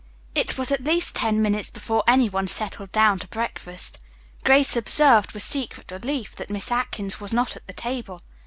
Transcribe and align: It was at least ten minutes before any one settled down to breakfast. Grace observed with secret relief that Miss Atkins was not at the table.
It 0.33 0.57
was 0.57 0.71
at 0.71 0.83
least 0.83 1.13
ten 1.17 1.43
minutes 1.43 1.69
before 1.69 2.03
any 2.07 2.27
one 2.27 2.47
settled 2.47 2.91
down 2.91 3.19
to 3.19 3.27
breakfast. 3.27 3.99
Grace 4.43 4.75
observed 4.75 5.31
with 5.33 5.43
secret 5.43 5.91
relief 5.91 6.35
that 6.37 6.49
Miss 6.49 6.71
Atkins 6.71 7.21
was 7.21 7.33
not 7.33 7.55
at 7.55 7.67
the 7.67 7.73
table. 7.73 8.23